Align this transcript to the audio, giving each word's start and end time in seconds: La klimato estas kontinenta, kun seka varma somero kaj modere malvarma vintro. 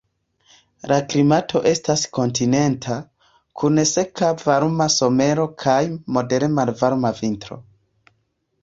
La 0.91 0.95
klimato 1.11 1.61
estas 1.71 2.05
kontinenta, 2.19 2.97
kun 3.61 3.83
seka 3.93 4.31
varma 4.49 4.89
somero 4.97 5.47
kaj 5.67 5.79
modere 6.19 6.53
malvarma 6.59 7.15
vintro. 7.23 7.63